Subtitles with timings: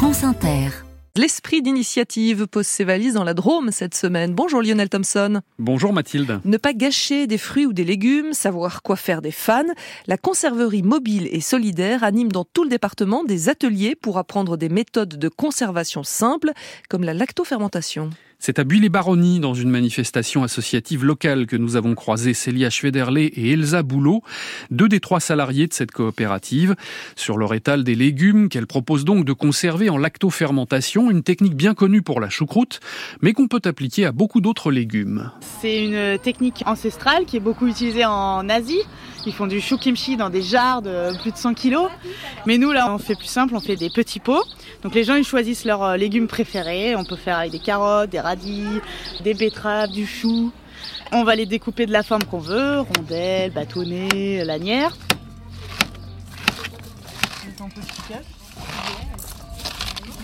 [0.00, 0.70] France Inter.
[1.14, 4.32] L'esprit d'initiative pose ses valises dans la Drôme cette semaine.
[4.32, 5.42] Bonjour Lionel Thompson.
[5.58, 6.40] Bonjour Mathilde.
[6.46, 9.62] Ne pas gâcher des fruits ou des légumes, savoir quoi faire des fans.
[10.06, 14.70] La conserverie mobile et solidaire anime dans tout le département des ateliers pour apprendre des
[14.70, 16.52] méthodes de conservation simples
[16.88, 18.08] comme la lactofermentation.
[18.42, 23.52] C'est à Buis-les-Baronnies, dans une manifestation associative locale, que nous avons croisé Célia Schwederlé et
[23.52, 24.22] Elsa Boulot,
[24.70, 26.74] deux des trois salariés de cette coopérative,
[27.16, 31.74] sur leur étal des légumes qu'elle propose donc de conserver en lactofermentation, une technique bien
[31.74, 32.80] connue pour la choucroute,
[33.20, 35.30] mais qu'on peut appliquer à beaucoup d'autres légumes.
[35.60, 38.80] C'est une technique ancestrale qui est beaucoup utilisée en Asie.
[39.26, 41.90] Ils font du chou kimchi dans des jarres de plus de 100 kilos.
[42.46, 44.44] Mais nous, là, on fait plus simple, on fait des petits pots.
[44.82, 46.96] Donc les gens, ils choisissent leurs euh, légumes préférés.
[46.96, 48.80] On peut faire avec des carottes, des radis,
[49.22, 50.52] des betteraves, du chou.
[51.12, 54.96] On va les découper de la forme qu'on veut, rondelles, bâtonnets, lanières.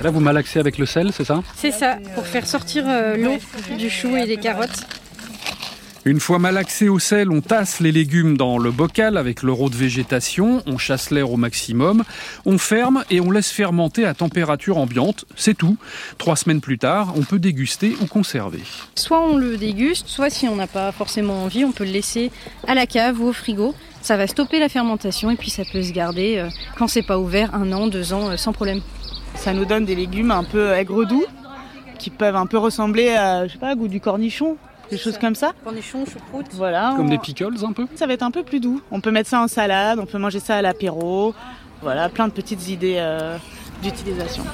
[0.01, 1.43] Là, vous malaxez avec le sel, c'est ça?
[1.55, 3.39] C'est ça, pour faire sortir euh, l'eau
[3.77, 4.96] du chou et des carottes.
[6.07, 9.75] Une fois malaxé au sel, on tasse les légumes dans le bocal avec l'euro de
[9.75, 12.05] végétation, on chasse l'air au maximum,
[12.45, 15.25] on ferme et on laisse fermenter à température ambiante.
[15.35, 15.77] C'est tout.
[16.17, 18.61] Trois semaines plus tard, on peut déguster ou conserver.
[18.95, 22.31] Soit on le déguste, soit si on n'a pas forcément envie, on peut le laisser
[22.69, 23.75] à la cave ou au frigo.
[24.01, 26.49] Ça va stopper la fermentation et puis ça peut se garder euh,
[26.79, 28.81] quand c'est pas ouvert un an, deux ans euh, sans problème.
[29.35, 31.27] Ça nous donne des légumes un peu aigre-doux
[31.99, 34.57] qui peuvent un peu ressembler à, je sais pas, goût du cornichon
[34.91, 35.53] des choses comme ça.
[35.65, 36.47] Cornichons, choucroute.
[36.53, 36.95] Voilà.
[36.97, 38.81] Comme des pickles un peu Ça va être un peu plus doux.
[38.91, 41.35] On peut mettre ça en salade, on peut manger ça à l'apéro.
[41.83, 43.37] Voilà, plein de petites idées euh,
[43.83, 44.45] d'utilisation.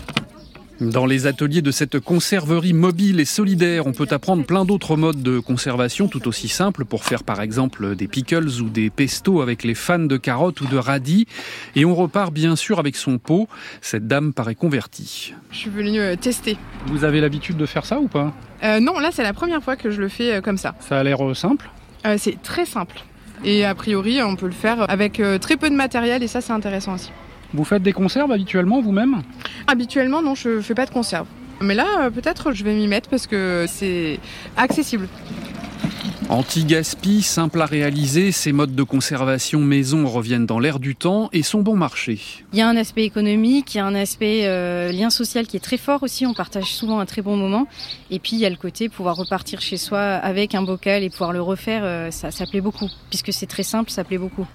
[0.91, 5.23] Dans les ateliers de cette conserverie mobile et solidaire, on peut apprendre plein d'autres modes
[5.23, 9.63] de conservation tout aussi simples pour faire par exemple des pickles ou des pestos avec
[9.63, 11.29] les fans de carottes ou de radis.
[11.77, 13.47] Et on repart bien sûr avec son pot.
[13.81, 15.35] Cette dame paraît convertie.
[15.53, 16.57] Je suis venue euh, tester.
[16.87, 18.33] Vous avez l'habitude de faire ça ou pas?
[18.65, 20.75] Euh, non, là c'est la première fois que je le fais euh, comme ça.
[20.81, 21.71] Ça a l'air simple?
[22.07, 23.05] Euh, c'est très simple.
[23.45, 26.53] Et a priori, on peut le faire avec très peu de matériel et ça c'est
[26.53, 27.11] intéressant aussi.
[27.55, 29.23] Vous faites des conserves habituellement vous-même?
[29.67, 31.27] Habituellement, non, je fais pas de conserve.
[31.61, 34.19] Mais là, euh, peut-être je vais m'y mettre parce que c'est
[34.57, 35.09] accessible.
[36.29, 41.43] Anti-gaspi, simple à réaliser, ces modes de conservation maison reviennent dans l'air du temps et
[41.43, 42.19] sont bon marché.
[42.53, 45.57] Il y a un aspect économique, il y a un aspect euh, lien social qui
[45.57, 46.25] est très fort aussi.
[46.25, 47.67] On partage souvent un très bon moment.
[48.11, 51.11] Et puis il y a le côté pouvoir repartir chez soi avec un bocal et
[51.11, 52.89] pouvoir le refaire, euh, ça, ça plaît beaucoup.
[53.11, 54.47] Puisque c'est très simple, ça plaît beaucoup.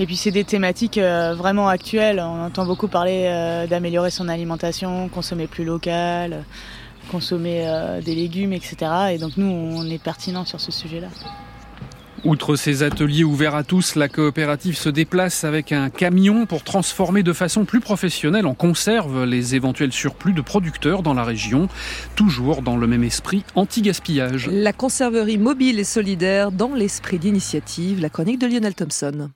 [0.00, 2.18] Et puis c'est des thématiques euh, vraiment actuelles.
[2.20, 6.40] On entend beaucoup parler euh, d'améliorer son alimentation, consommer plus local, euh,
[7.10, 8.76] consommer euh, des légumes, etc.
[9.12, 11.08] Et donc nous, on est pertinent sur ce sujet-là.
[12.24, 17.22] Outre ces ateliers ouverts à tous, la coopérative se déplace avec un camion pour transformer
[17.22, 21.68] de façon plus professionnelle en conserve les éventuels surplus de producteurs dans la région,
[22.16, 24.48] toujours dans le même esprit anti-gaspillage.
[24.50, 29.28] La conserverie mobile et solidaire dans l'esprit d'initiative, la chronique de Lionel Thompson.